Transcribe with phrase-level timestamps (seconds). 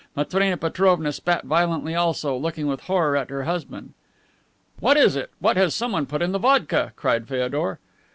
[0.15, 3.93] Matrena Petrovna spat violently also, looking with horror at her husband.
[4.79, 5.29] "What is it?
[5.37, 7.77] What has someone put in the vodka?" cried Feodor.